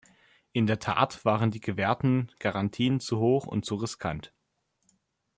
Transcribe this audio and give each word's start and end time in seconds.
In 0.51 0.65
der 0.65 0.79
Tat 0.79 1.25
waren 1.25 1.51
die 1.51 1.59
gewährten 1.61 2.31
Garantien 2.39 2.99
zu 2.99 3.19
hoch 3.19 3.45
und 3.45 3.65
zu 3.67 3.75
riskant. 3.75 4.33